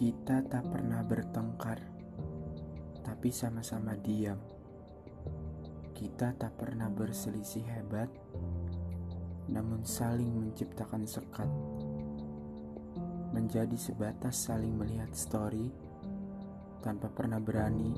[0.00, 1.76] Kita tak pernah bertengkar,
[3.04, 4.40] tapi sama-sama diam.
[5.92, 8.08] Kita tak pernah berselisih hebat,
[9.52, 11.52] namun saling menciptakan sekat.
[13.36, 15.68] Menjadi sebatas saling melihat story,
[16.80, 17.92] tanpa pernah berani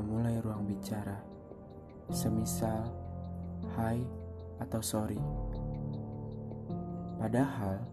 [0.00, 1.20] memulai ruang bicara.
[2.08, 2.88] Semisal,
[3.76, 4.00] hai
[4.64, 5.20] atau sorry.
[7.20, 7.84] Padahal,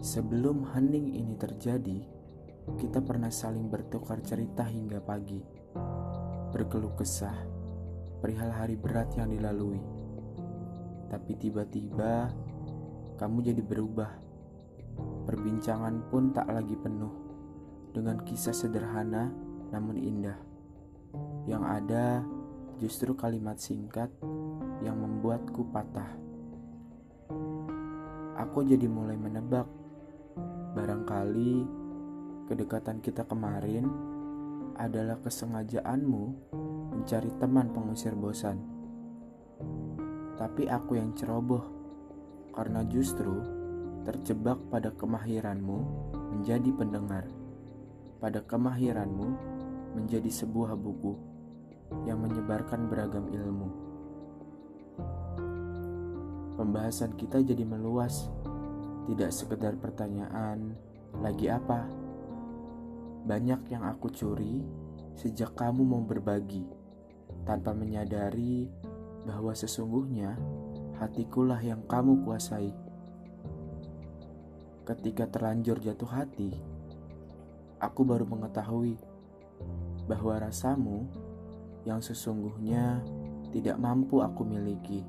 [0.00, 2.19] sebelum hening ini terjadi,
[2.76, 5.40] kita pernah saling bertukar cerita hingga pagi,
[6.54, 7.34] berkeluh kesah,
[8.20, 9.80] perihal hari berat yang dilalui.
[11.10, 12.30] Tapi tiba-tiba,
[13.18, 14.10] kamu jadi berubah.
[15.26, 17.10] Perbincangan pun tak lagi penuh
[17.90, 19.32] dengan kisah sederhana
[19.74, 20.38] namun indah.
[21.48, 22.04] Yang ada
[22.78, 24.10] justru kalimat singkat
[24.80, 26.10] yang membuatku patah.
[28.40, 29.68] Aku jadi mulai menebak,
[30.72, 31.79] barangkali
[32.50, 33.86] kedekatan kita kemarin
[34.74, 36.50] adalah kesengajaanmu
[36.90, 38.58] mencari teman pengusir bosan.
[40.34, 41.62] Tapi aku yang ceroboh,
[42.50, 43.38] karena justru
[44.02, 45.78] terjebak pada kemahiranmu
[46.34, 47.30] menjadi pendengar,
[48.18, 49.28] pada kemahiranmu
[49.94, 51.14] menjadi sebuah buku
[52.02, 53.68] yang menyebarkan beragam ilmu.
[56.58, 58.26] Pembahasan kita jadi meluas,
[59.06, 60.74] tidak sekedar pertanyaan,
[61.22, 62.09] lagi apa?
[63.26, 64.64] Banyak yang aku curi
[65.16, 66.64] sejak kamu mau berbagi,
[67.44, 68.68] tanpa menyadari
[69.28, 70.38] bahwa sesungguhnya
[70.96, 72.72] hatikulah yang kamu kuasai.
[74.88, 76.56] Ketika terlanjur jatuh hati,
[77.80, 78.96] aku baru mengetahui
[80.08, 81.04] bahwa rasamu
[81.84, 83.04] yang sesungguhnya
[83.52, 85.04] tidak mampu aku miliki.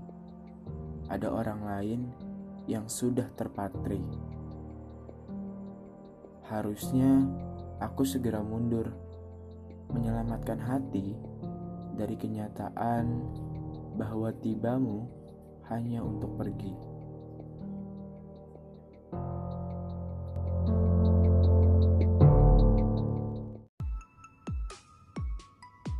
[1.12, 2.02] Ada orang lain
[2.68, 4.00] yang sudah terpatri.
[6.48, 7.28] Harusnya
[7.82, 8.94] aku segera mundur,
[9.90, 11.18] menyelamatkan hati
[11.98, 13.26] dari kenyataan
[13.98, 15.10] bahwa tibamu
[15.74, 16.74] hanya untuk pergi.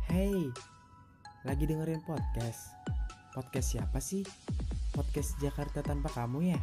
[0.06, 0.38] Hey,
[1.42, 2.78] lagi dengerin podcast.
[3.34, 4.22] Podcast siapa sih?
[4.94, 6.60] Podcast Jakarta tanpa kamu ya?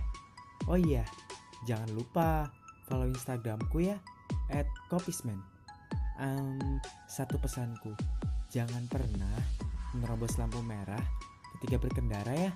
[0.70, 1.04] Oh iya,
[1.68, 2.48] jangan lupa
[2.88, 4.00] follow Instagramku ya
[4.54, 5.40] at kopisman.
[6.20, 6.60] Um,
[7.08, 7.96] satu pesanku,
[8.52, 9.38] jangan pernah
[9.96, 11.02] menerobos lampu merah
[11.60, 12.52] ketika berkendara ya.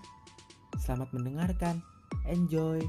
[0.81, 1.79] Selamat mendengarkan,
[2.27, 2.83] enjoy.